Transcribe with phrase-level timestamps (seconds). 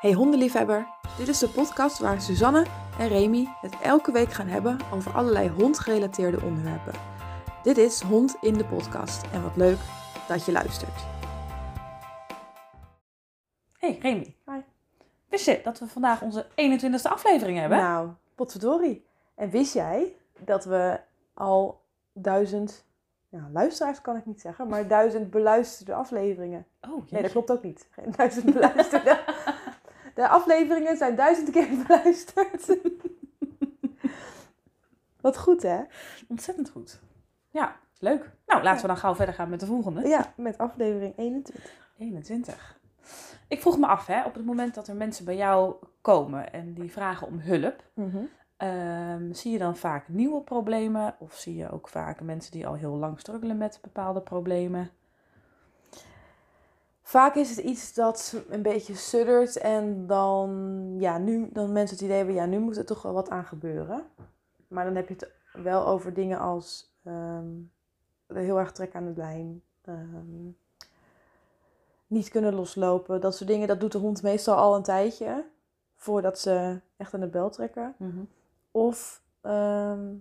[0.00, 0.86] Hey hondenliefhebber,
[1.18, 2.66] dit is de podcast waar Suzanne
[2.98, 6.92] en Remy het elke week gaan hebben over allerlei hondgerelateerde onderwerpen.
[7.62, 9.78] Dit is Hond in de podcast en wat leuk
[10.28, 11.04] dat je luistert.
[13.78, 14.60] Hey Remy, Hi.
[15.28, 17.78] wist je dat we vandaag onze 21ste aflevering hebben?
[17.78, 19.06] Nou, potverdorie.
[19.34, 21.00] En wist jij dat we
[21.34, 21.80] al
[22.12, 22.84] duizend,
[23.28, 26.66] nou luisteraars kan ik niet zeggen, maar duizend beluisterde afleveringen.
[26.80, 27.88] oh, Nee, dat klopt ook niet.
[27.90, 29.18] Geen duizend beluisterde.
[30.20, 32.76] De afleveringen zijn duizend keer beluisterd.
[35.20, 35.80] Wat goed hè?
[36.28, 37.00] Ontzettend goed.
[37.50, 38.30] Ja, leuk.
[38.46, 40.08] Nou, laten we dan gauw verder gaan met de volgende.
[40.08, 41.72] Ja, met aflevering 21.
[41.98, 42.80] 21.
[43.48, 46.74] Ik vroeg me af, hè, op het moment dat er mensen bij jou komen en
[46.74, 47.90] die vragen om hulp,
[48.56, 52.74] ehm, zie je dan vaak nieuwe problemen of zie je ook vaak mensen die al
[52.74, 54.90] heel lang struggelen met bepaalde problemen?
[57.10, 60.50] Vaak is het iets dat een beetje suddert en dan,
[60.98, 63.44] ja, nu, dan mensen het idee hebben, ja, nu moet er toch wel wat aan
[63.44, 64.04] gebeuren.
[64.68, 67.46] Maar dan heb je het wel over dingen als ehm,
[68.26, 70.48] heel erg trek aan de lijn, ehm,
[72.06, 73.68] niet kunnen loslopen, dat soort dingen.
[73.68, 75.44] Dat doet de hond meestal al een tijdje
[75.96, 77.94] voordat ze echt aan de bel trekken.
[78.70, 80.14] Of ehm,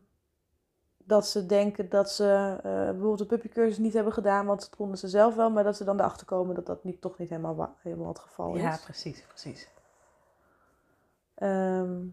[1.09, 4.97] dat ze denken dat ze eh, bijvoorbeeld de puppycursus niet hebben gedaan, want dat konden
[4.97, 7.75] ze zelf wel, maar dat ze dan erachter komen dat dat niet, toch niet helemaal,
[7.77, 8.61] helemaal het geval is.
[8.61, 9.69] Ja, precies, precies.
[11.35, 12.07] Ehm,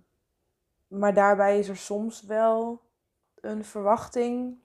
[0.89, 2.80] maar daarbij is er soms wel
[3.34, 4.58] een verwachting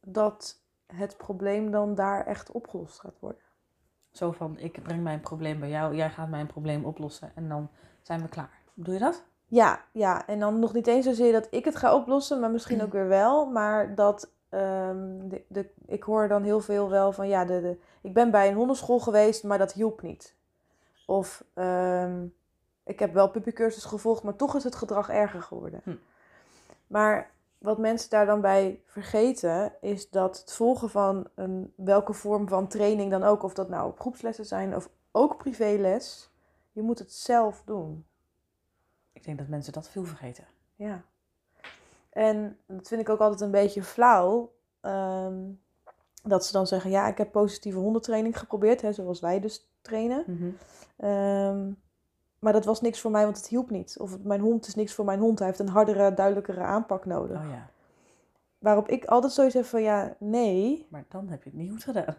[0.00, 3.42] dat het probleem dan daar echt opgelost gaat worden.
[4.10, 7.70] Zo van, ik breng mijn probleem bij jou, jij gaat mijn probleem oplossen en dan
[8.02, 8.62] zijn we klaar.
[8.74, 9.24] Doe je dat?
[9.46, 12.82] Ja, ja, en dan nog niet eens zozeer dat ik het ga oplossen, maar misschien
[12.82, 13.46] ook weer wel.
[13.46, 17.78] Maar dat, ehm, de, de, ik hoor dan heel veel wel van, ja, de, de,
[18.00, 20.34] ik ben bij een hondenschool geweest, maar dat hielp niet.
[21.06, 22.24] Of, ehm,
[22.84, 25.80] ik heb wel puppycursus gevolgd, maar toch is het gedrag erger geworden.
[25.84, 25.96] Hm.
[26.86, 32.48] Maar wat mensen daar dan bij vergeten, is dat het volgen van een, welke vorm
[32.48, 36.30] van training dan ook, of dat nou op groepslessen zijn of ook privéles,
[36.72, 38.06] je moet het zelf doen.
[39.24, 40.44] Ik denk dat mensen dat veel vergeten.
[40.74, 41.02] Ja.
[42.10, 44.52] En dat vind ik ook altijd een beetje flauw.
[44.80, 45.34] ehm,
[46.22, 50.24] dat ze dan zeggen, ja, ik heb positieve hondentraining geprobeerd, hè, zoals wij dus trainen.
[50.96, 51.72] Ehm,
[52.38, 53.98] maar dat was niks voor mij, want het hielp niet.
[53.98, 55.38] Of mijn hond is niks voor mijn hond.
[55.38, 57.40] Hij heeft een hardere, duidelijkere aanpak nodig.
[57.42, 57.70] Oh ja,
[58.58, 60.86] Waarop ik altijd zoiets heb van, ja, nee.
[60.90, 62.16] maar dan heb je het niet goed gedaan.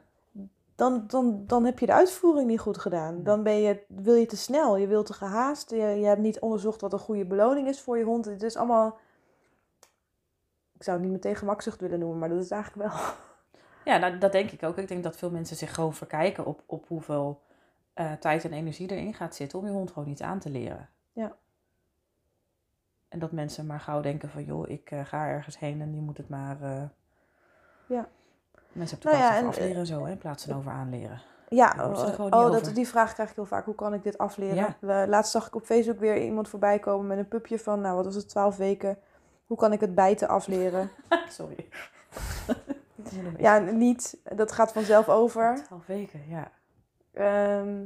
[0.76, 3.24] Dan, dan, dan heb je de uitvoering niet goed gedaan.
[3.24, 5.70] Dan ben je, wil je te snel, je wilt te gehaast.
[5.70, 8.26] Je, je hebt niet onderzocht wat een goede beloning is voor je hond.
[8.26, 8.98] Het is allemaal...
[10.74, 13.02] Ik zou het niet meteen gemakzucht willen noemen, maar dat is eigenlijk wel.
[13.86, 14.78] Ja, nou, dat denk ik ook.
[14.78, 17.42] Ik denk dat veel mensen zich gewoon verkijken op, op hoeveel
[17.94, 20.90] eh, tijd en energie erin gaat zitten om je hond gewoon iets aan te leren.
[21.14, 21.36] Ja.
[23.08, 26.02] En dat mensen maar gauw denken van, joh, ik eh, ga ergens heen en die
[26.02, 26.62] moet het maar...
[26.62, 26.84] eh,
[27.88, 28.08] Ja.
[28.76, 31.22] Mensen hebben Nou ja, en, over afleren en zo, in plaats van over aanleren.
[31.50, 33.66] Ja, oh, oh, dat, die vraag krijg ik heel vaak.
[33.66, 34.76] Hoe kan ik dit afleren?
[34.80, 35.08] Ja.
[35.08, 38.06] Laatst zag ik op Facebook weer iemand voorbij komen met een pupje van, nou wat
[38.06, 38.98] was het, 12 weken.
[39.46, 40.90] Hoe kan ik het bijten afleren?
[41.30, 41.68] Sorry.
[43.38, 44.18] ja, niet.
[44.36, 45.64] Dat gaat vanzelf over.
[45.64, 46.52] Twaalf weken, ja.
[47.14, 47.86] Ehm,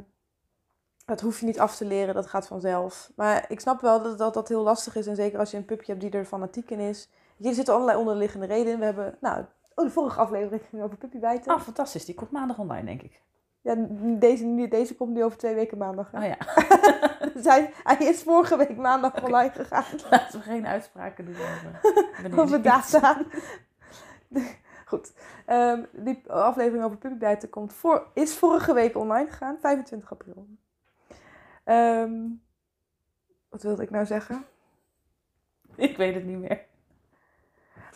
[1.06, 3.12] dat hoef je niet af te leren, dat gaat vanzelf.
[3.16, 5.08] Maar ik snap wel dat, dat dat heel lastig is.
[5.08, 7.10] En zeker als je een pupje hebt die er fanatiek in is.
[7.38, 8.80] Hier zitten allerlei onderliggende redenen in.
[8.80, 9.46] We hebben, nou,
[9.80, 11.54] oh, de vorige aflevering ging over puppybijten.
[11.54, 12.06] Ah, fantastisch.
[12.06, 13.22] Die komt maandag online, denk ik.
[13.62, 13.76] Ja,
[14.20, 16.14] deze, deze komt nu over twee weken maandag.
[16.14, 16.38] Oh ja,
[17.34, 19.86] Dus hij, hij is vorige week maandag online gegaan.
[20.10, 23.22] laten we geen uitspraken doen over, over data.
[24.86, 25.14] Goed.
[25.46, 30.48] Ehm, die aflevering over puppybijten komt voor, is vorige week online gegaan, 25 april.
[31.64, 32.14] Ehm,
[33.50, 34.46] wat wilde ik nou zeggen?
[35.76, 36.69] Ik weet het niet meer.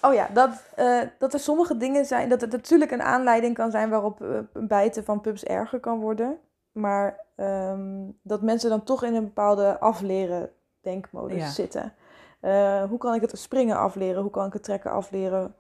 [0.06, 3.72] Oh ja, dat, eh, dat er sommige dingen zijn, dat het natuurlijk een aanleiding kan
[3.72, 6.40] zijn waarop eh, bijten van pups erger kan worden.
[6.72, 10.50] Maar ehm, dat mensen dan toch in een bepaalde afleren
[10.82, 11.50] denkmodus Ja.
[11.50, 11.94] zitten.
[12.40, 14.22] Eh, hoe kan ik het springen afleren?
[14.22, 15.56] Hoe kan ik het trekken afleren?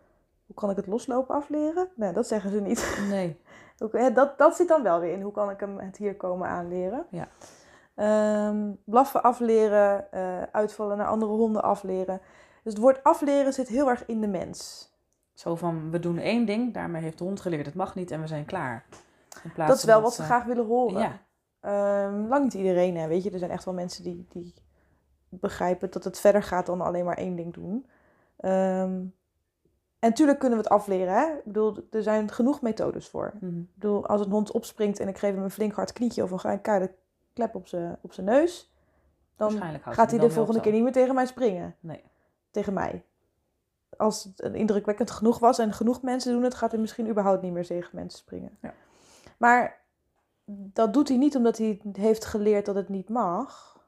[0.45, 1.89] Hoe kan ik het loslopen afleren?
[1.95, 2.97] Nee, dat zeggen ze niet.
[3.09, 3.41] Nee.
[4.13, 5.21] Dat, dat zit dan wel weer in.
[5.21, 7.05] Hoe kan ik hem het hier komen aanleren?
[7.09, 7.27] Ja.
[7.95, 10.07] Ehm, blaffen afleren,
[10.51, 12.21] uitvallen naar andere honden afleren.
[12.63, 14.91] Dus het woord afleren zit heel erg in de mens.
[15.33, 18.21] Zo van, we doen één ding, daarmee heeft de hond geleerd, het mag niet en
[18.21, 18.85] we zijn klaar.
[19.43, 21.01] In plaats Dat is wel wat ze ze- graag willen horen.
[21.01, 21.21] Ja,
[21.59, 23.31] Ehm, lang niet iedereen, hè, weet je.
[23.31, 24.53] Er zijn echt wel mensen die, die
[25.29, 27.85] begrijpen dat het verder gaat dan alleen maar één ding doen.
[28.37, 29.01] Ehm,
[29.99, 31.13] En natuurlijk kunnen we het afleren.
[31.13, 31.25] Hè?
[31.37, 33.33] Ik bedoel, er zijn genoeg methodes voor.
[33.39, 33.59] Mhm.
[33.59, 36.31] Ik bedoel, als een hond opspringt en ik geef hem een flink hard knietje of
[36.31, 36.93] een keiharde
[37.33, 38.73] klep op zijn op zijn neus,
[39.35, 39.51] dan
[39.93, 41.75] gaat hij de volgende keer niet meer tegen mij springen.
[41.79, 42.03] Nee.
[42.53, 43.05] Tegen mij.
[43.97, 47.53] Als het indrukwekkend genoeg was en genoeg mensen doen het, gaat hij misschien überhaupt niet
[47.53, 48.57] meer tegen mensen springen.
[48.61, 48.73] Ja.
[49.37, 49.81] Maar
[50.45, 53.79] dat doet hij niet omdat hij heeft geleerd dat het niet mag,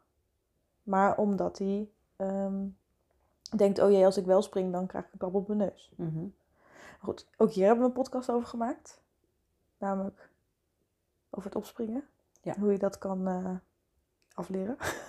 [0.83, 2.65] maar omdat hij ehm,
[3.55, 5.91] denkt: oh jee, als ik wel spring, dan krijg ik een klap op mijn neus.
[5.95, 6.25] Mhm.
[6.99, 9.01] Goed, ook hier hebben we een podcast over gemaakt.
[9.77, 10.29] Namelijk
[11.29, 12.03] over het opspringen.
[12.41, 12.55] Ja.
[12.59, 13.55] Hoe je dat kan eh,
[14.33, 14.77] afleren.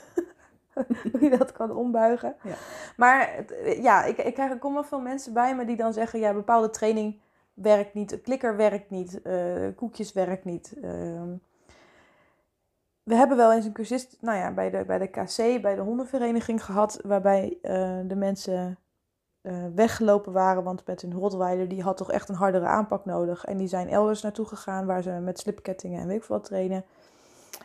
[1.12, 2.36] Hoe je dat kan ombuigen.
[2.42, 2.54] Ja.
[2.96, 3.44] Maar
[3.80, 6.18] ja, ik, ik krijg, er komen veel mensen bij me die dan zeggen...
[6.18, 7.20] ja, bepaalde training
[7.54, 8.20] werkt niet.
[8.20, 9.22] Klikker werkt niet.
[9.22, 10.74] eh, koekjes werkt niet.
[10.82, 11.28] ehm.
[13.02, 15.80] we hebben wel eens een cursist nou ja, bij, de, bij de KC, bij de
[15.80, 17.00] hondenvereniging gehad...
[17.04, 18.78] waarbij eh, de mensen
[19.40, 20.64] eh, weggelopen waren.
[20.64, 23.44] Want met hun Rottweiler, die had toch echt een hardere aanpak nodig.
[23.44, 26.44] En die zijn elders naartoe gegaan waar ze met slipkettingen en weet ik veel wat
[26.44, 26.84] trainen.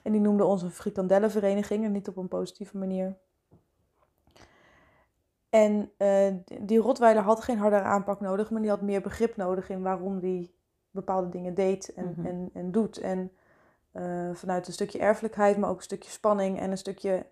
[0.03, 3.15] En die noemden ons een frikandellenvereniging en niet op een positieve manier.
[5.49, 9.69] En eh, die Rottweiler had geen hardere aanpak nodig, maar die had meer begrip nodig
[9.69, 10.55] in waarom die
[10.91, 12.25] bepaalde dingen deed en, Mhm.
[12.25, 12.97] en, en doet.
[12.97, 13.31] En
[13.91, 17.25] eh, vanuit een stukje erfelijkheid, maar ook een stukje spanning en een stukje...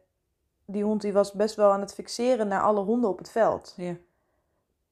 [0.65, 3.73] Die hond die was best wel aan het fixeren naar alle honden op het veld.
[3.77, 3.95] Ja.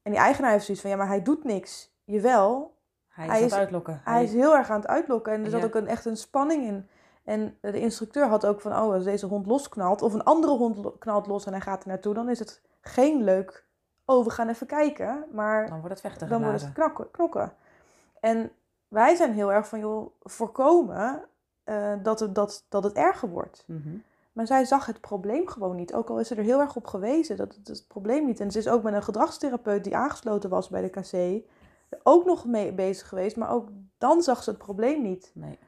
[0.02, 1.92] En die eigenaar heeft zoiets van, ja, maar hij doet niks.
[2.04, 2.76] Jawel,
[3.08, 4.02] Hij is Hij aan het uitlokken.
[4.04, 5.34] hij is heel erg aan het uitlokken.
[5.34, 5.66] En er zat Ja.
[5.66, 6.88] ook een, echt een spanning in.
[7.28, 10.02] En de instructeur had ook van, oh, als deze hond losknalt...
[10.02, 12.14] of een andere hond knalt los en hij gaat er naartoe...
[12.14, 13.66] dan is het geen leuk,
[14.06, 15.26] oh, we gaan even kijken.
[15.32, 17.54] Maar Dan wordt het vechten dan wordt het knokken, knokken.
[18.20, 18.52] En
[18.88, 21.24] wij zijn heel erg van, joh, voorkomen
[21.64, 23.64] eh, dat, het, dat, dat het erger wordt.
[23.66, 23.98] Mhm.
[24.34, 25.94] Maar zij zag het probleem gewoon niet.
[25.94, 28.40] Ook al is ze er heel erg op gewezen dat het het probleem niet.
[28.40, 31.46] En ze is ook met een gedragstherapeut die aangesloten was bij de KC
[32.04, 33.36] ook nog mee bezig geweest.
[33.36, 35.32] Maar ook dan zag ze het probleem niet.
[35.34, 35.60] Nee.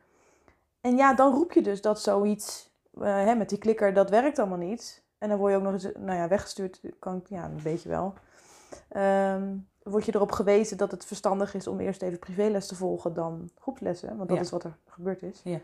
[0.89, 4.39] En ja, dan roep je dus dat zoiets eh, hè, met die klikker, dat werkt
[4.39, 5.03] allemaal niet.
[5.17, 6.81] En dan word je ook nog eens nou ja, weggestuurd.
[6.99, 8.13] Kan, ik- ja, een beetje wel.
[8.89, 13.13] Ehm, word je erop gewezen dat het verstandig is om eerst even privéles te volgen
[13.13, 14.17] dan groepslessen.
[14.17, 14.43] Want dat Ja.
[14.43, 15.41] is wat er gebeurd is.
[15.43, 15.59] Ja.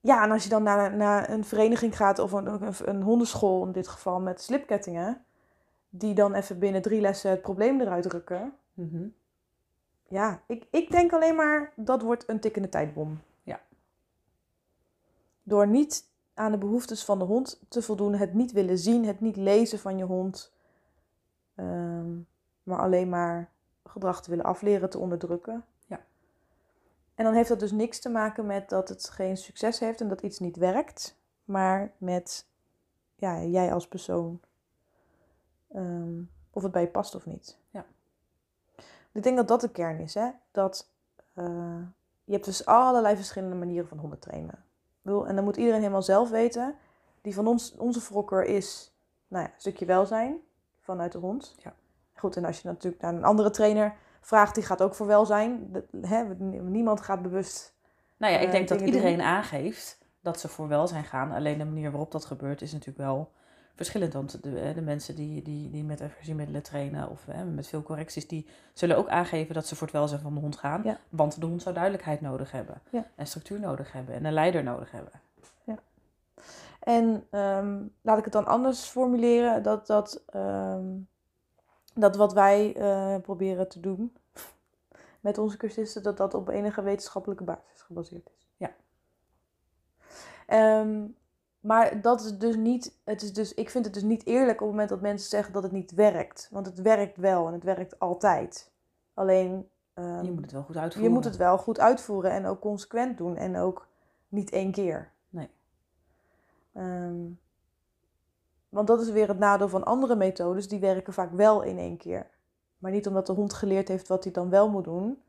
[0.00, 3.64] Ja, en als je dan naar, naar een vereniging gaat of een, een, een hondenschool
[3.66, 5.24] in dit geval met slipkettingen,
[5.88, 8.52] die dan even binnen drie lessen het probleem eruit drukken.
[8.74, 9.06] Mhm.
[10.08, 13.20] Ja, ik, ik denk alleen maar dat wordt een tikkende tijdbom.
[15.44, 19.20] Door niet aan de behoeftes van de hond te voldoen, het niet willen zien, het
[19.20, 20.52] niet lezen van je hond,
[21.54, 22.16] ehm,
[22.62, 23.50] maar alleen maar
[23.84, 25.64] gedrag te willen afleren, te onderdrukken.
[25.86, 26.00] Ja.
[27.14, 30.08] En dan heeft dat dus niks te maken met dat het geen succes heeft en
[30.08, 32.46] dat iets niet werkt, maar met
[33.16, 34.40] ja, jij als persoon.
[35.72, 37.58] Ehm, of het bij je past of niet.
[37.70, 37.86] Ja.
[39.12, 40.30] Ik denk dat dat de kern is, hè?
[40.50, 40.88] Dat
[41.34, 41.82] eh,
[42.24, 44.64] je hebt dus allerlei verschillende manieren van honden trainen.
[45.04, 46.74] Bedoel, en dan moet iedereen helemaal zelf weten.
[47.20, 48.92] Die van ons, onze vrokker is,
[49.28, 50.36] nou ja, een stukje welzijn
[50.80, 51.54] vanuit de hond.
[51.58, 51.72] Ja.
[52.14, 55.72] Goed, en als je natuurlijk naar een andere trainer vraagt, die gaat ook voor welzijn.
[55.72, 56.24] Dat- hè,
[56.60, 57.74] niemand gaat bewust.
[58.16, 59.26] Nou ja, ik eh, denk dat dingen iedereen doen.
[59.26, 61.32] aangeeft dat ze voor welzijn gaan.
[61.32, 63.30] Alleen de manier waarop dat gebeurt is natuurlijk wel
[63.74, 64.12] verschillend.
[64.12, 67.82] Want de, eh, de mensen die, die, die met aversiemiddelen trainen of eh, met veel
[67.82, 70.80] correcties, die zullen ook aangeven dat ze voor het welzijn van de hond gaan.
[70.84, 70.98] Ja.
[71.08, 72.80] Want de hond zou duidelijkheid nodig hebben.
[72.90, 73.06] Ja.
[73.14, 74.14] En structuur nodig hebben.
[74.14, 75.12] En een leider nodig hebben.
[76.84, 80.86] En ehm, laat ik het dan anders formuleren, dat, dat, ehm,
[81.94, 84.16] dat wat wij eh, proberen te doen
[85.20, 88.48] met onze cursisten, dat dat op enige wetenschappelijke basis gebaseerd is.
[88.56, 88.74] Ja.
[90.46, 91.06] Ehm,
[91.64, 94.66] maar dat is dus niet, het is dus, ik vind het dus niet eerlijk op
[94.66, 96.48] het moment dat mensen zeggen dat het niet werkt.
[96.50, 98.70] Want het werkt wel en het werkt altijd.
[99.14, 101.10] Alleen, ehm, je moet het wel goed uitvoeren.
[101.10, 103.86] je moet het wel goed uitvoeren en ook consequent doen en ook
[104.28, 105.10] niet één keer.
[105.28, 105.48] Nee.
[106.72, 107.22] Ehm,
[108.68, 111.96] want dat is weer het nadeel van andere methodes, die werken vaak wel in één
[111.96, 112.26] keer.
[112.78, 115.22] Maar niet omdat de hond geleerd heeft wat hij dan wel moet doen,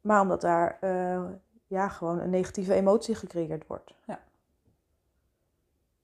[0.00, 1.24] maar omdat daar eh,
[1.66, 3.94] ja, gewoon een negatieve emotie gecreëerd wordt.
[4.04, 4.20] Ja.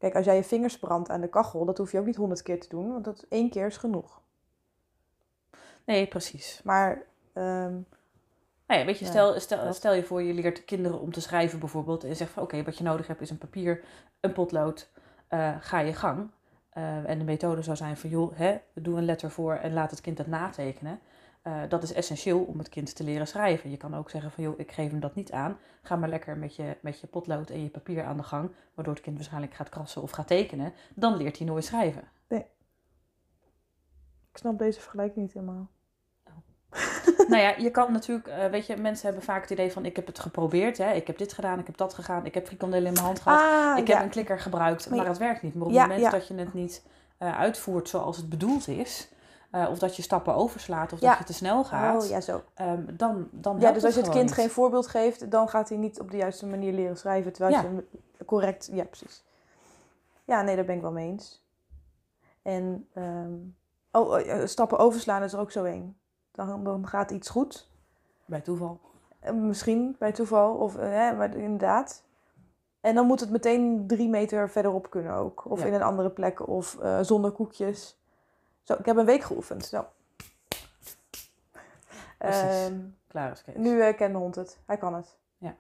[0.00, 2.42] Kijk, als jij je vingers brandt aan de kachel, dat hoef je ook niet honderd
[2.42, 4.20] keer te doen, want dat één keer is genoeg.
[5.84, 6.60] Nee, precies.
[6.64, 7.02] Maar
[7.32, 7.72] ehm,
[8.66, 11.20] Nou ja, weet je, Ja, stel, stel, stel je voor je leert kinderen om te
[11.20, 12.02] schrijven bijvoorbeeld.
[12.02, 13.84] En je zegt van oké, wat je nodig hebt is een papier,
[14.20, 14.90] een potlood,
[15.28, 16.30] eh, ga je gang.
[16.70, 19.90] Eh, en de methode zou zijn van joh, hè, doe een letter voor en laat
[19.90, 21.00] het kind dat natekenen.
[21.42, 23.70] Eh, dat is essentieel om het kind te leren schrijven.
[23.70, 25.58] Je kan ook zeggen van joh, ik geef hem dat niet aan.
[25.82, 28.50] Ga maar lekker met je, met je potlood en je papier aan de gang.
[28.74, 30.72] Waardoor het kind waarschijnlijk gaat krassen of gaat tekenen.
[30.94, 32.02] Dan leert hij nooit schrijven.
[34.32, 35.68] ik snap deze vergelijking niet helemaal.
[37.28, 39.96] nou ja, je kan natuurlijk, uh, weet je, mensen hebben vaak het idee van ik
[39.96, 40.92] heb het geprobeerd, hè.
[40.92, 43.40] ik heb dit gedaan, ik heb dat gedaan, ik heb frikandellen in mijn hand gehad,
[43.40, 43.94] Ah, ik ja.
[43.94, 45.54] heb een klikker gebruikt, maar, Maar- het werkt niet.
[45.54, 46.18] Maar op Ja, het moment ja.
[46.18, 46.86] dat je het niet
[47.18, 49.08] eh, uitvoert zoals het bedoeld is,
[49.50, 51.08] eh, of dat je stappen overslaat, of Ja.
[51.08, 52.42] dat je te snel gaat, Oh, ja, zo.
[52.54, 54.32] ehm, dan, dan Ja, dus als je het kind niet.
[54.34, 57.32] geen voorbeeld geeft, dan gaat hij niet op de juiste manier leren schrijven.
[57.32, 57.60] Terwijl Ja.
[57.62, 57.86] je hem
[58.26, 58.68] correct...
[58.72, 59.24] Ja, precies.
[60.24, 61.42] Ja, nee, daar ben ik wel mee eens.
[62.42, 63.32] En ehm,
[63.92, 65.96] oh, eh, stappen overslaan is er ook zo één.
[66.32, 67.68] Dan, dan gaat iets goed.
[68.24, 68.80] Bij toeval.
[69.20, 72.02] Eh, Misschien bij toeval, of, eh, hè, maar inderdaad.
[72.80, 75.44] En dan moet het meteen drie meter verderop kunnen ook.
[75.50, 75.66] Of Ja.
[75.66, 77.99] in een andere plek, of zonder koekjes.
[78.62, 79.64] Zo, ik heb een week geoefend.
[79.64, 79.86] Zo.
[82.18, 83.56] Ehm, Klaar is Kees.
[83.56, 84.58] nu eh, kent de hond het.
[84.66, 85.16] Hij kan het.
[85.38, 85.54] Ja.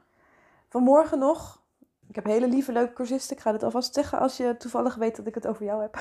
[0.68, 1.62] Vanmorgen nog.
[2.08, 3.36] Ik heb hele lieve, leuke cursisten.
[3.36, 5.98] Ik ga dit alvast zeggen als je toevallig weet dat ik het over jou heb.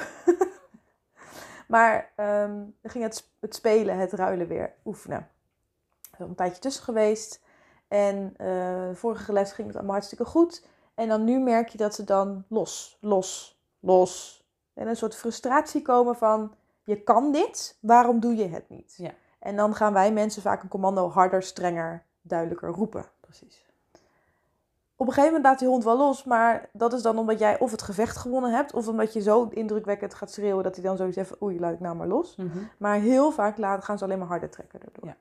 [1.67, 5.29] maar ehm dan ging het, het spelen, het ruilen weer oefenen.
[6.11, 7.41] Er een tijdje tussen geweest.
[7.87, 10.65] En eh, vorige les ging het allemaal hartstikke goed.
[10.95, 14.43] En dan nu merk je dat ze dan los, los, los.
[14.73, 16.53] En een soort frustratie komen van...
[16.89, 18.93] Je kan dit, waarom doe je het niet?
[18.97, 19.11] Ja.
[19.39, 23.05] En dan gaan wij mensen vaak een commando harder, strenger, duidelijker roepen.
[23.19, 23.65] Precies.
[24.95, 27.59] Op een gegeven moment laat die hond wel los, maar dat is dan omdat jij
[27.59, 30.97] of het gevecht gewonnen hebt, of omdat je zo indrukwekkend gaat schreeuwen dat hij dan
[30.97, 32.35] zoiets heeft van oei, laat ik nou maar los.
[32.35, 32.57] Mhm.
[32.77, 35.05] Maar heel vaak laten, gaan ze alleen maar harder trekken daardoor.
[35.05, 35.17] Ja.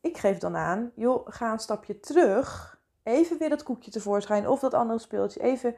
[0.00, 4.60] Ik geef dan aan, joh, ga een stapje terug, even weer dat koekje tevoorschijn of
[4.60, 5.74] dat andere speeltje, even,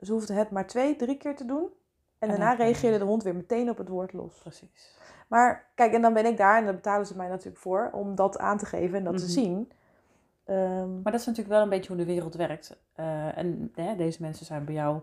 [0.00, 1.68] ze hoefden het maar twee, drie keer te doen.
[2.24, 4.38] En, En daarna dan- reageerde de hond weer meteen op het woord los.
[4.38, 4.96] Precies.
[5.28, 8.14] Maar kijk, en dan ben ik daar en daar betalen ze mij natuurlijk voor om
[8.14, 9.32] dat aan te geven en dat te Mhm.
[9.32, 9.72] zien.
[10.44, 12.76] Ehm, Maar dat is natuurlijk wel een beetje hoe de wereld werkt.
[12.94, 15.00] Eh, en hè, deze mensen zijn bij jou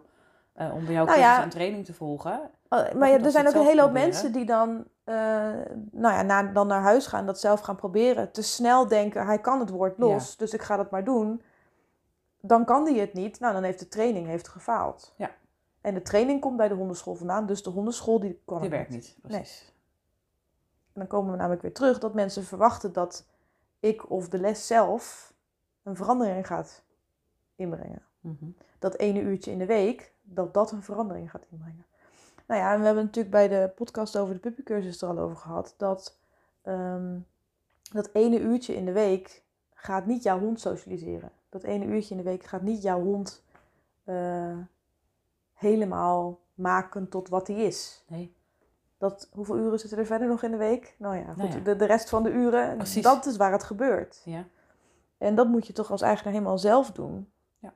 [0.53, 1.43] eh, om bij jou Nou ja.
[1.43, 2.39] en training te volgen.
[2.69, 5.15] Oh, maar ja, er zijn ook een hele hoop mensen die dan, eh,
[5.91, 8.31] nou ja, na, dan naar huis gaan, dat zelf gaan proberen.
[8.31, 11.41] Te snel denken, hij kan het woord los, dus ik ga dat maar doen.
[12.41, 13.39] Dan kan hij het niet.
[13.39, 15.13] Nou, dan heeft de training heeft gefaald.
[15.17, 15.29] Ja.
[15.81, 18.89] En de training komt bij de hondenschool vandaan, dus de hondenschool die kan Die werkt
[18.89, 19.17] niet.
[19.21, 19.73] Precies.
[20.93, 23.25] En dan komen we namelijk weer terug dat mensen verwachten dat
[23.79, 25.33] ik of de les zelf
[25.83, 26.83] een verandering gaat
[27.55, 28.01] inbrengen.
[28.19, 28.45] Mhm.
[28.79, 31.85] dat ene uurtje in de week, dat dat een verandering gaat inbrengen.
[32.47, 35.38] Nou ja, en we hebben natuurlijk bij de podcast over de puppycursus er al over
[35.38, 36.17] gehad, dat
[36.61, 37.19] ehm,
[37.91, 41.31] dat ene uurtje in de week gaat niet jouw hond socialiseren.
[41.50, 43.43] Dat ene uurtje in de week gaat niet jouw hond
[44.03, 44.57] eh,
[45.61, 48.03] helemaal maken tot wat hij is.
[48.07, 48.33] Nee.
[48.97, 50.95] Dat, hoeveel uren zitten er verder nog in de week?
[50.97, 51.59] Nou ja, goed, Nou ja.
[51.59, 53.03] De, de rest van de uren, Precies.
[53.03, 54.21] dat is waar het gebeurt.
[54.25, 54.45] Ja.
[55.17, 57.31] En dat moet je toch als eigenaar helemaal zelf doen.
[57.59, 57.73] Ja.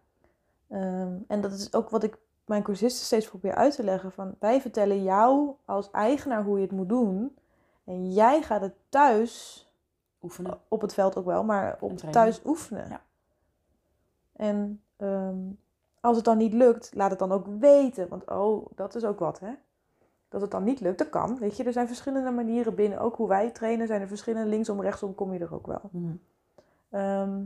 [0.67, 4.11] Ehm, en dat is ook wat ik mijn cursisten steeds probeer uit te leggen.
[4.11, 7.37] Van, wij vertellen jou als eigenaar hoe je het moet doen.
[7.83, 9.61] En jij gaat het thuis,
[10.21, 10.59] Oefenen.
[10.67, 12.89] op het veld ook wel, maar op thuis oefenen.
[12.89, 13.01] Ja.
[14.33, 15.37] En ehm,
[16.05, 18.07] als het dan niet lukt, laat het dan ook weten.
[18.09, 19.51] Want oh, dat is ook wat, hè.
[20.29, 21.37] Dat het dan niet lukt, dat kan.
[21.39, 22.99] Weet je, er zijn verschillende manieren binnen.
[22.99, 24.49] Ook hoe wij trainen, zijn er verschillende.
[24.49, 25.89] Linksom, rechtsom kom je er ook wel.
[25.91, 26.13] Mhm.
[26.89, 27.43] Ehm,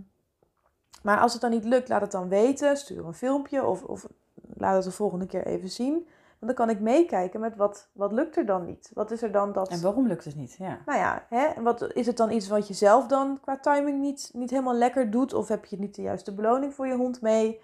[1.04, 2.78] maar als het dan niet lukt, laat het dan weten.
[2.78, 4.08] Stuur een filmpje of, of
[4.54, 5.94] laat het de volgende keer even zien.
[6.40, 8.92] Want dan kan ik meekijken met wat, wat lukt er dan niet.
[8.94, 9.70] Wat is er dan dat...
[9.70, 10.56] En waarom lukt het niet?
[10.58, 10.80] Ja.
[10.86, 14.30] Nou ja, hè, wat, is het dan iets wat je zelf dan qua timing niet,
[14.34, 15.34] niet helemaal lekker doet?
[15.34, 17.62] Of heb je niet de juiste beloning voor je hond mee?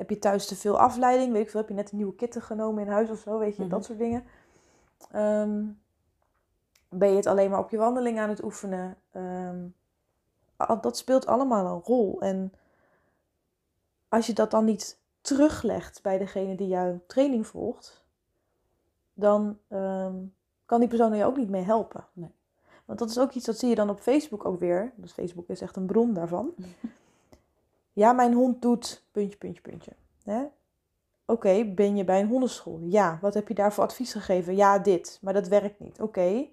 [0.00, 1.32] Heb je thuis te veel afleiding?
[1.32, 3.38] Weet ik veel, heb je net een nieuwe kitten genomen in huis of zo?
[3.38, 3.70] Weet je, Mhm.
[3.70, 4.24] dat soort dingen.
[5.10, 5.64] Ehm,
[6.88, 8.96] ben je het alleen maar op je wandeling aan het oefenen?
[9.10, 9.66] Ehm,
[10.80, 12.20] dat speelt allemaal een rol.
[12.20, 12.52] En
[14.08, 18.04] als je dat dan niet teruglegt bij degene die jouw training volgt,
[19.14, 20.14] dan ehm,
[20.66, 22.06] kan die persoon er je ook niet mee helpen.
[22.12, 22.34] Nee.
[22.84, 24.92] Want dat is ook iets, dat zie je dan op Facebook ook weer.
[24.96, 26.54] Dus Facebook is echt een bron daarvan.
[28.00, 29.92] ja, mijn hond doet puntje, puntje, puntje.
[30.24, 30.44] Hè?
[31.26, 32.80] Oké, ben je bij een hondenschool?
[32.82, 34.56] Ja, wat heb je daar voor advies gegeven?
[34.56, 36.00] Ja, dit, maar dat werkt niet.
[36.00, 36.48] Oké, Ben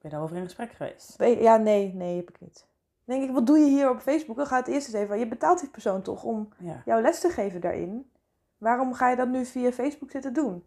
[0.00, 1.14] je daarover in gesprek geweest?
[1.18, 2.66] ja, nee, nee, heb ik niet.
[3.04, 4.36] Dan denk ik, wat doe je hier op Facebook?
[4.36, 6.82] Dan gaat het eerst eens even, je betaalt die persoon toch om Ja.
[6.84, 8.10] jouw les te geven daarin.
[8.58, 10.64] Waarom ga je dat nu via Facebook zitten doen?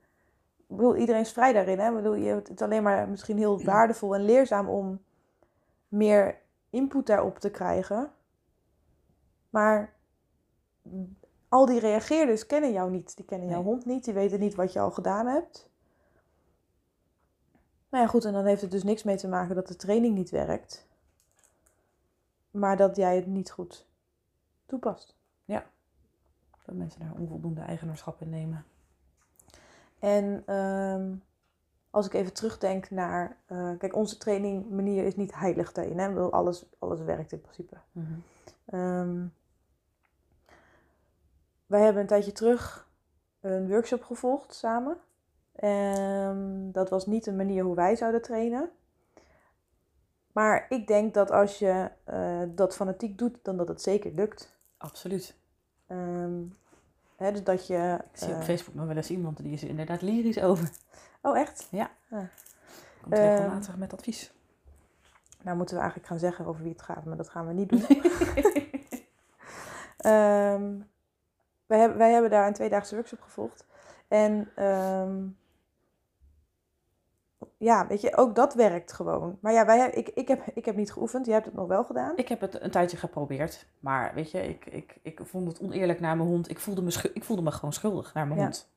[0.67, 1.79] Ik bedoel, iedereen is vrij daarin.
[1.79, 1.89] Hè?
[1.89, 5.01] Ik bedoel, het is alleen maar misschien heel waardevol en leerzaam om
[5.87, 6.37] meer
[6.69, 8.11] input daarop te krijgen.
[9.49, 9.93] Maar
[11.49, 13.15] al die reageerders kennen jou niet.
[13.15, 13.67] Die kennen jouw Nee.
[13.71, 14.03] hond niet.
[14.03, 15.69] Die weten niet wat je al gedaan hebt.
[17.89, 18.25] Nou ja, goed.
[18.25, 20.87] En dan heeft het dus niks mee te maken dat de training niet werkt.
[22.51, 23.85] Maar dat jij het niet goed
[24.65, 25.13] toepast.
[26.65, 28.65] Dat mensen daar onvoldoende eigenaarschap in nemen.
[29.99, 31.13] En ehm,
[31.89, 33.37] als ik even terugdenk naar...
[33.45, 35.99] eh, kijk, onze training manier is niet heilig daarin.
[35.99, 36.19] Hè?
[36.19, 37.75] Alles, alles werkt in principe.
[38.65, 39.25] Ehm,
[41.65, 42.87] wij hebben een tijdje terug
[43.41, 44.97] een workshop gevolgd samen.
[45.55, 48.69] En dat was niet een manier hoe wij zouden trainen.
[50.31, 54.57] Maar ik denk dat als je eh, dat fanatiek doet, dan dat het zeker lukt.
[54.77, 55.35] Absoluut.
[55.87, 56.41] Ehm,
[57.15, 57.99] hè, dus dat je...
[58.11, 60.69] Ik zie op eh, Facebook nog wel eens iemand die is er inderdaad lyrisch over.
[61.21, 61.67] oh, echt?
[63.01, 63.21] Komt Ehm.
[63.21, 64.33] regelmatig met advies.
[65.41, 67.69] Nou moeten we eigenlijk gaan zeggen over wie het gaat, maar dat gaan we niet
[67.71, 67.85] doen.
[69.97, 70.73] Ehm,
[71.65, 73.65] wij, hebben, wij hebben daar een tweedaagse workshop gevolgd.
[74.07, 75.23] En ehm,
[77.57, 79.37] ja, weet je, ook dat werkt gewoon.
[79.41, 81.83] Maar ja, wij, ik, ik, heb, ik heb niet geoefend, jij hebt het nog wel
[81.83, 82.17] gedaan.
[82.17, 83.65] Ik heb het een tijdje geprobeerd.
[83.79, 86.49] Maar weet je, ik, ik, ik vond het oneerlijk naar mijn hond.
[86.49, 88.45] Ik voelde me, ik voelde me gewoon schuldig naar mijn Ja.
[88.45, 88.73] hond.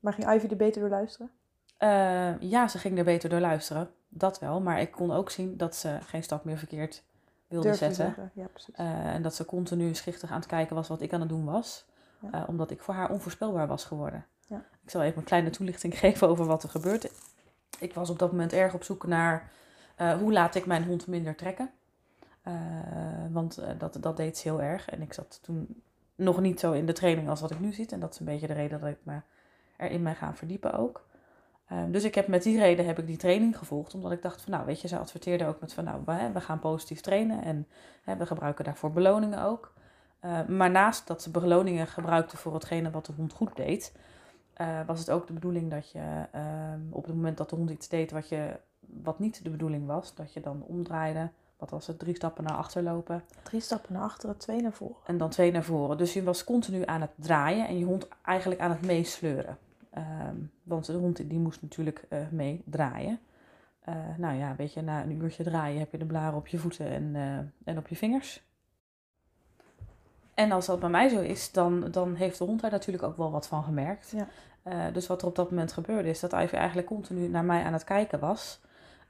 [0.00, 1.30] Maar ging Ivy er beter door luisteren?
[1.76, 3.90] Eh, ja, ze ging er beter door luisteren.
[4.08, 4.60] Dat wel.
[4.60, 7.02] Maar ik kon ook zien dat ze geen stap meer verkeerd
[7.50, 8.30] wilde Durf te zetten.
[8.34, 8.46] Ja.
[8.72, 11.44] Eh, en dat ze continu schichtig aan het kijken was wat ik aan het doen
[11.44, 11.84] was.
[12.20, 12.32] Ja.
[12.32, 14.26] Eh, omdat ik voor haar onvoorspelbaar was geworden.
[14.46, 14.64] Ja.
[14.82, 17.10] Ik zal even een kleine toelichting geven over wat er gebeurt.
[17.78, 19.50] Ik was op dat moment erg op zoek naar
[19.96, 21.70] eh, hoe laat ik mijn hond minder trekken.
[23.30, 24.88] Want dat, dat deed ze heel erg.
[24.88, 25.82] En ik zat toen
[26.14, 27.92] nog niet zo in de training als wat ik nu zit.
[27.92, 29.20] En dat is een beetje de reden dat ik me
[29.76, 31.06] erin ben gaan verdiepen ook.
[31.70, 33.94] Eh, dus ik heb met die reden heb ik die training gevolgd.
[33.94, 36.40] Omdat ik dacht van nou weet je, ze adverteerde ook met van nou we, we
[36.40, 37.42] gaan positief trainen.
[37.42, 37.66] En
[38.02, 39.72] hè, we gebruiken daarvoor beloningen ook.
[40.20, 43.92] Eh, maar naast dat ze beloningen gebruikte voor hetgene wat de hond goed deed,
[44.52, 47.70] eh, was het ook de bedoeling dat je ehm, op het moment dat de hond
[47.70, 48.56] iets deed wat, je,
[49.02, 51.30] wat niet de bedoeling was, dat je dan omdraaide.
[51.56, 51.98] Wat was het?
[51.98, 54.96] Drie stappen naar achter lopen Drie stappen naar achteren, twee naar voren.
[55.04, 55.98] en dan twee naar voren.
[55.98, 59.58] Dus je was continu aan het draaien en je hond eigenlijk aan het meesleuren.
[60.30, 63.18] Ehm, want de hond die moest natuurlijk eh mee draaien.
[63.80, 66.58] Eh, nou ja, weet je, na een uurtje draaien heb je de blaren op je
[66.58, 68.42] voeten en, eh, en op je vingers.
[70.34, 73.16] En als dat bij mij zo is, dan, dan heeft de hond daar natuurlijk ook
[73.16, 74.10] wel wat van gemerkt.
[74.16, 74.26] Ja.
[74.92, 77.72] Dus wat er op dat moment gebeurde is dat Ivy eigenlijk continu naar mij aan
[77.72, 78.60] het kijken was.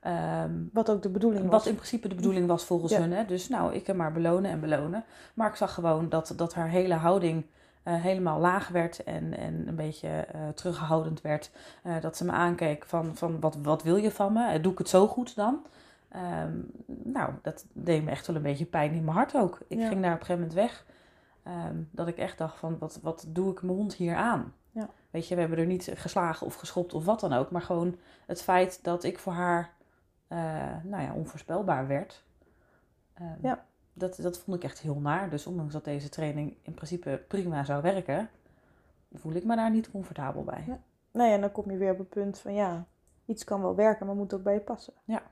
[0.00, 1.52] Ehm, Wat ook de bedoeling was.
[1.52, 3.00] wat in principe de bedoeling was volgens Ja.
[3.00, 3.12] hun.
[3.12, 3.24] Hè?
[3.24, 5.04] Dus nou, ik heb maar belonen en belonen.
[5.34, 7.44] Maar ik zag gewoon dat, dat haar hele houding
[7.82, 11.50] eh, helemaal laag werd en, en een beetje eh, terughoudend werd.
[11.82, 14.60] Eh, dat ze me aankeek van, van wat, wat wil je van me?
[14.60, 15.66] Doe ik het zo goed dan?
[16.08, 19.58] Ehm, nou, dat deed me echt wel een beetje pijn in mijn hart ook.
[19.68, 19.88] Ik Ja.
[19.88, 20.84] ging daar op een gegeven moment weg.
[21.42, 24.54] ehm, dat ik echt dacht van, wat, wat doe ik mijn hond hier aan?
[24.70, 24.88] Ja.
[25.10, 27.50] Weet je, we hebben er niet geslagen of geschopt of wat dan ook.
[27.50, 29.70] Maar gewoon het feit dat ik voor haar
[30.82, 32.22] nou ja, onvoorspelbaar werd.
[33.14, 33.64] Ehm, Ja.
[34.00, 35.30] Dat, dat vond ik echt heel naar.
[35.30, 38.30] Dus ondanks dat deze training in principe prima zou werken,
[39.12, 40.64] voel ik me daar niet comfortabel bij.
[40.66, 40.80] Ja.
[41.10, 42.86] Nou ja, en dan kom je weer op het punt van ja,
[43.24, 44.92] iets kan wel werken, maar moet ook bij je passen.
[45.04, 45.22] Ja.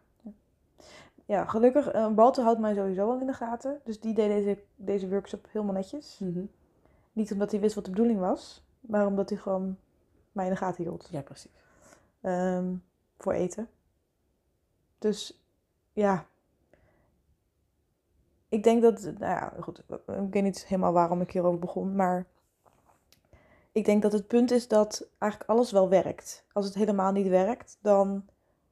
[1.24, 3.80] Ja, gelukkig, uh, houdt mij sowieso al in de gaten.
[3.84, 6.18] Dus die deed deze, deze workshop helemaal netjes.
[6.18, 6.44] Mhm.
[7.12, 9.76] Niet omdat hij wist wat de bedoeling was, maar omdat hij gewoon
[10.32, 11.08] mij in de gaten hield.
[11.10, 11.50] Ja, precies.
[12.20, 12.74] Ehm,
[13.18, 13.68] voor eten.
[14.98, 15.42] Dus
[15.92, 16.26] ja.
[18.48, 22.26] Ik denk dat, nou ja, goed, ik weet niet helemaal waarom ik hierover begon, maar
[23.72, 26.44] ik denk dat het punt is dat eigenlijk alles wel werkt.
[26.52, 28.24] Als het helemaal niet werkt, dan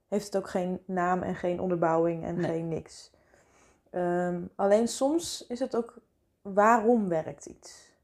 [0.08, 2.44] heeft het ook geen naam en geen onderbouwing en Nee.
[2.50, 3.10] geen niks.
[3.90, 5.98] Ehm, alleen soms is het ook
[6.42, 7.94] waarom werkt iets.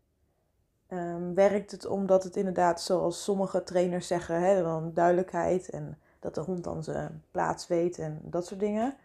[0.87, 6.35] Ehm, werkt het omdat het inderdaad, zoals sommige trainers zeggen, hè, dan duidelijkheid en dat
[6.35, 8.96] de hond dan zijn plaats weet en dat soort dingen?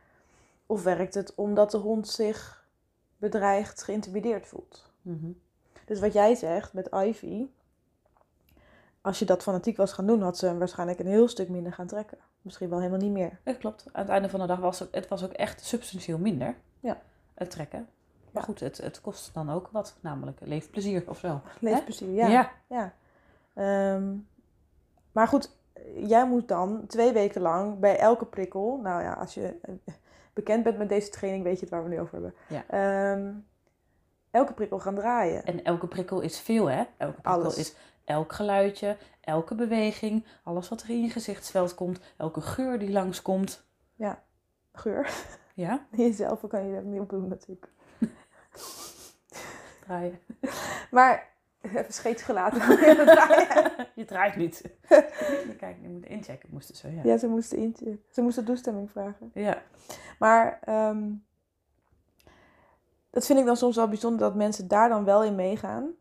[0.68, 2.66] Of werkt het omdat de hond zich
[3.18, 4.92] bedreigd, geïntimideerd voelt?
[5.02, 5.32] Mhm.
[5.86, 7.46] Dus wat jij zegt met Ivy,
[9.02, 11.88] als je dat fanatiek was gaan doen, had ze waarschijnlijk een heel stuk minder gaan
[11.88, 12.18] trekken.
[12.42, 13.40] Misschien wel helemaal niet meer.
[13.44, 13.86] Dat klopt.
[13.92, 16.56] Aan het einde van de dag was het, het was ook echt substantieel minder.
[16.80, 17.02] Ja.
[17.34, 17.88] Het trekken.
[18.32, 18.48] Maar Ja.
[18.48, 19.96] goed, het, het kost dan ook wat.
[20.00, 21.42] Namelijk leefplezier of zo.
[21.60, 22.28] Leefplezier, ja.
[22.28, 22.52] ja.
[22.68, 22.94] Ja.
[23.54, 24.16] Ehm,
[25.12, 25.52] maar goed,
[25.96, 29.56] jij moet dan twee weken lang bij elke prikkel, nou ja, als je
[30.38, 32.34] bekend bent met deze training, weet je het waar we nu over hebben.
[32.48, 32.64] Ja.
[32.68, 33.34] Ehm,
[34.32, 35.44] elke prikkel gaan draaien.
[35.44, 36.84] En elke prikkel is veel, hè?
[36.98, 37.58] Elke prikkel Alles.
[37.58, 42.92] is elk geluidje, elke beweging, alles wat er in je gezichtsveld komt, elke geur die
[42.92, 43.66] langskomt.
[44.78, 45.10] Geur.
[45.54, 47.68] Ja, Jezelf kan je dat niet opdoen natuurlijk.
[49.86, 50.20] draaien.
[50.92, 51.28] Maar,
[51.76, 52.62] even scheet gelaten.
[53.96, 54.62] Je draait niet.
[55.58, 57.02] Kijk, je moet inchecken, moesten ze, ja.
[57.04, 57.76] ja, ze moesten, in,
[58.12, 59.32] ze moesten toestemming vragen.
[59.34, 59.62] Ja,
[60.20, 61.14] Maar ehm,
[63.10, 65.92] dat vind ik dan soms wel bijzonder dat mensen daar dan wel in meegaan,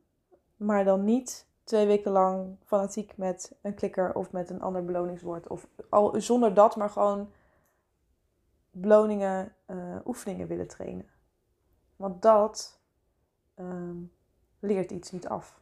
[0.56, 5.48] maar dan niet twee weken lang fanatiek met een klikker of met een ander beloningswoord.
[5.48, 7.30] Of al zonder dat, maar gewoon
[8.70, 11.06] beloningen, uh, oefeningen willen trainen.
[11.96, 12.80] Want dat
[13.54, 13.96] ehm,
[14.66, 15.60] leert iets niet af.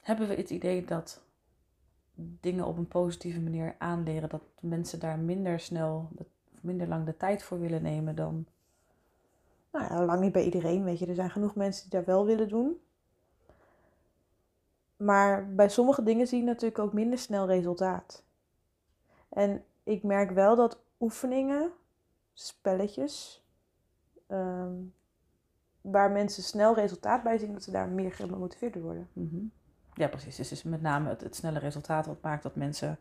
[0.00, 1.22] Hebben we het idee dat
[2.14, 6.08] dingen op een positieve manier aanleren, dat mensen daar minder snel,
[6.60, 8.46] minder lang de tijd voor willen nemen dan.
[9.72, 11.06] Nou ja, lang niet bij iedereen, weet je.
[11.06, 12.80] Er zijn genoeg mensen die daar wel willen doen.
[14.96, 18.22] Maar bij sommige dingen zie je natuurlijk ook minder snel resultaat.
[19.28, 21.72] En ik merk wel dat oefeningen,
[22.32, 23.44] spelletjes,
[24.26, 24.74] ehm,
[25.80, 29.08] waar mensen snel resultaat bij zien, dat ze daar meer gemotiveerd door worden.
[29.12, 29.36] Mhm.
[29.94, 30.36] Ja, precies.
[30.36, 32.98] Dus is met name het, het, snelle resultaat wat maakt dat mensen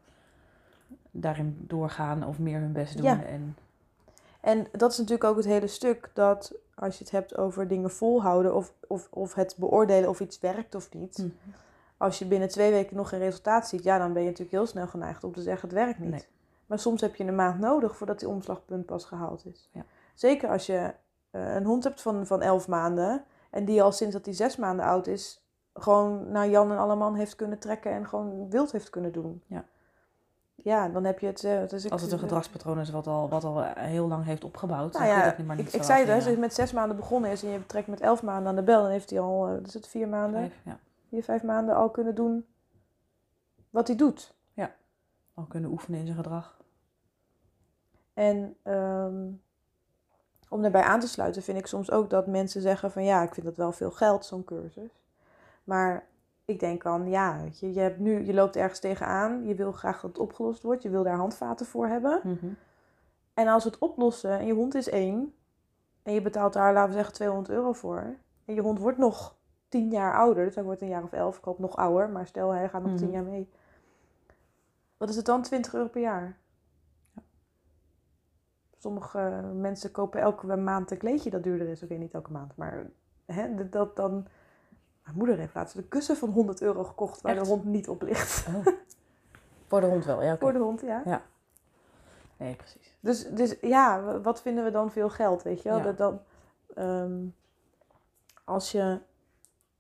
[1.11, 3.05] daarin doorgaan of meer hun best doen.
[3.05, 3.23] Ja.
[3.23, 3.57] En...
[4.41, 7.91] en dat is natuurlijk ook het hele stuk dat als je het hebt over dingen
[7.91, 11.17] volhouden of, of, of het beoordelen of iets werkt of niet.
[11.17, 11.29] Mhm.
[11.97, 14.67] Als je binnen twee weken nog geen resultaat ziet, ja, dan ben je natuurlijk heel
[14.67, 16.27] snel geneigd om te zeggen het werkt niet.
[16.65, 19.69] Maar soms heb je een maand nodig voordat die omslagpunt pas gehaald is.
[19.71, 19.85] Ja.
[20.13, 20.93] Zeker als je
[21.31, 24.85] een hond hebt van, van elf maanden en die al sinds dat hij zes maanden
[24.85, 29.11] oud is, gewoon naar Jan en Alleman heeft kunnen trekken en gewoon wild heeft kunnen
[29.11, 29.43] doen.
[29.47, 29.65] Ja,
[30.55, 31.43] ja dan heb je het.
[31.43, 34.93] Uh, dus Als het een gedragspatroon is wat al, wat al heel lang heeft opgebouwd.
[34.93, 37.31] Nou ja, ik, maar niet ik, ik zei het, als hij met zes maanden begonnen
[37.31, 39.73] is en je trekt met elf maanden aan de bel, dan heeft hij al, is
[39.73, 40.79] het vier maanden, vijf, ja.
[41.09, 42.45] vier, vijf maanden al kunnen doen
[43.69, 44.35] wat hij doet.
[44.53, 44.75] Ja,
[45.33, 46.57] al kunnen oefenen in zijn gedrag.
[48.13, 49.41] En um,
[50.49, 53.33] om daarbij aan te sluiten vind ik soms ook dat mensen zeggen van ja, ik
[53.33, 55.03] vind dat wel veel geld, zo'n cursus.
[55.63, 56.07] Maar
[56.45, 60.01] ik denk dan, ja, je, je, hebt nu, je loopt ergens tegenaan, je wil graag
[60.01, 62.21] dat het opgelost wordt, je wil daar handvaten voor hebben.
[62.23, 62.53] Mhm.
[63.33, 65.33] En als we het oplossen en je hond is één
[66.03, 68.15] en je betaalt daar, laten we zeggen, 200 euro voor.
[68.45, 69.35] En je hond wordt nog
[69.67, 72.27] tien jaar ouder, dus hij wordt een jaar of elf, ik hoop nog ouder, maar
[72.27, 73.15] stel hij gaat nog tien mhm.
[73.15, 73.49] jaar mee.
[74.97, 75.41] Wat is het dan?
[75.41, 76.37] 20 euro per jaar.
[78.79, 79.19] Sommige
[79.53, 81.83] mensen kopen elke maand een kleedje dat duurder is.
[81.83, 82.85] Oké, niet elke maand, maar
[83.25, 84.27] hè, dat dan...
[85.03, 88.01] Mijn moeder heeft laatst een kussen van 100 euro gekocht waar de hond niet op
[88.01, 88.47] ligt.
[88.47, 88.65] Oh.
[89.67, 90.37] Voor de hond wel, ja.
[90.37, 91.01] Voor de hond, ja.
[91.05, 91.21] Ja.
[92.37, 92.95] Nee, precies.
[92.99, 95.81] Dus, dus ja, wat vinden we dan veel geld, weet je wel?
[95.81, 96.21] Dat dan,
[96.75, 97.25] ehm,
[98.43, 98.99] als je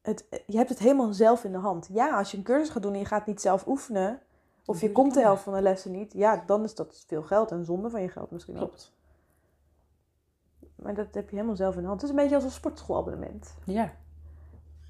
[0.01, 1.87] het, je hebt het helemaal zelf in de hand.
[1.91, 4.21] Ja, als je een cursus gaat doen en je gaat niet zelf oefenen,
[4.69, 7.51] of je komt de helft van de lessen niet, ja, dan is dat veel geld
[7.51, 8.93] en zonde van je geld misschien Klopt.
[10.75, 12.01] Maar dat heb je helemaal zelf in de hand.
[12.01, 13.55] Het is een beetje als een sportschoolabonnement.
[13.65, 13.93] Ja.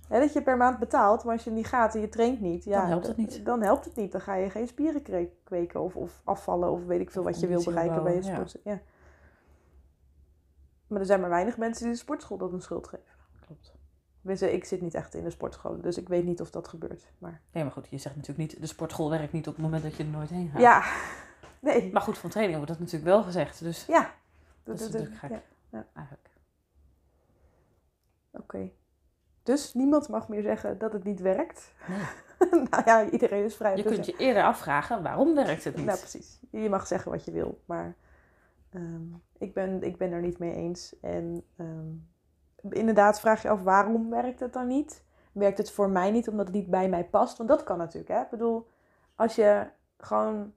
[0.09, 2.79] dat je per maand betaalt, maar als je niet gaat en je traint niet, ja,
[2.79, 3.45] dan helpt het niet.
[3.45, 4.11] Dan helpt het niet.
[4.11, 7.47] Dan ga je geen spieren kweken of, of afvallen of weet ik veel wat je
[7.47, 8.57] wil bereiken bij je sport.
[8.63, 8.79] Ja.
[10.87, 13.18] Maar er zijn maar weinig mensen die de sportschool dat een schuld geven.
[14.29, 17.11] Ik zit niet echt in de sportschool, dus ik weet niet of dat gebeurt.
[17.17, 17.41] Maar...
[17.51, 19.95] Nee, maar goed, je zegt natuurlijk niet, de sportschool werkt niet op het moment dat
[19.95, 20.61] je er nooit heen gaat.
[20.61, 20.83] Ja,
[21.71, 21.91] nee.
[21.91, 23.85] Maar goed, van training wordt dat natuurlijk wel gezegd, dus...
[23.85, 24.13] Ja.
[24.63, 25.87] Dat, is natuurlijk gek, ja, ja.
[25.93, 26.29] eigenlijk.
[28.31, 28.71] Oké.
[29.43, 31.73] Dus niemand mag meer zeggen dat het niet werkt.
[31.87, 31.99] Nee.
[32.69, 33.75] nou ja, iedereen is vrij.
[33.75, 35.85] Je kunt je eerder afvragen, waarom werkt het niet?
[35.85, 36.39] Nou, precies.
[36.49, 37.95] Je mag zeggen wat je wil, maar
[38.69, 39.03] ehm,
[39.37, 40.99] ik, ben, ik ben er niet mee eens.
[41.01, 41.87] En ehm,
[42.69, 45.03] inderdaad vraag je af waarom werkt het dan niet?
[45.31, 47.37] Werkt het voor mij niet omdat het niet bij mij past?
[47.37, 48.11] Want dat kan natuurlijk.
[48.11, 48.21] Hè?
[48.21, 48.67] Ik bedoel,
[49.15, 49.67] als je
[49.97, 50.53] gewoon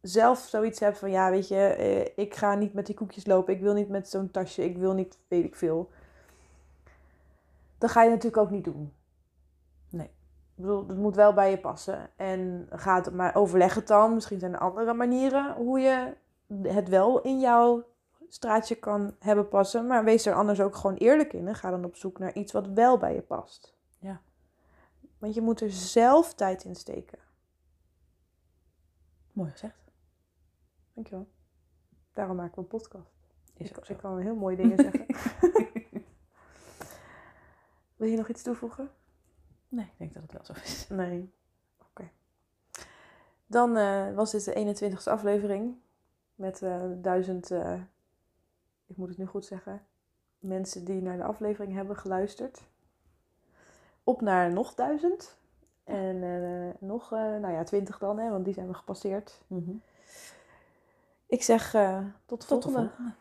[0.00, 3.54] zelf zoiets hebt van ja, weet je, eh, ik ga niet met die koekjes lopen,
[3.54, 5.90] ik wil niet met zo'n tasje, ik wil niet, weet ik veel.
[7.78, 8.92] Dan ga je natuurlijk ook niet doen.
[9.88, 10.10] Nee.
[10.60, 12.10] Ik bedoel, het moet wel bij je passen.
[12.16, 14.14] En ga maar overleg het dan.
[14.14, 16.14] Misschien zijn er andere manieren hoe je
[16.62, 17.84] het wel in jouw
[18.34, 19.86] straatje kan hebben passen.
[19.86, 21.48] Maar wees er anders ook gewoon eerlijk in.
[21.48, 23.74] En ga dan op zoek naar iets wat wel bij je past.
[23.98, 24.20] Ja.
[25.18, 27.18] Want je moet er zelf tijd in steken.
[29.32, 29.92] Mooi gezegd.
[30.94, 31.28] Dankjewel.
[32.12, 33.18] Daarom maken we een podcast.
[33.56, 35.06] Is ik, ik kan heel mooie dingen zeggen.
[37.96, 38.90] Wil je nog iets toevoegen?
[39.68, 40.88] Nee, ik denk dat het wel zo is.
[40.88, 41.32] Nee.
[41.78, 42.10] Oké.
[43.46, 45.76] Dan uh, was dit de 21ste aflevering.
[46.34, 47.80] Met uh, duizend uh,
[48.90, 49.82] ik moet het nu goed zeggen,
[50.38, 52.60] mensen die naar de aflevering hebben geluisterd.
[54.04, 55.38] Op naar nog duizend.
[55.84, 59.40] En uh, nog, uh, nou ja, twintig dan, hè, want die zijn we gepasseerd.
[59.46, 59.82] Mm -hmm.
[61.26, 62.88] Ik zeg uh, tot de tot volgende.
[62.88, 63.12] De volgende.